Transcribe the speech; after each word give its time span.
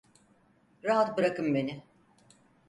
Rahat 0.83 1.17
bırakın 1.17 1.53
beni! 1.55 1.83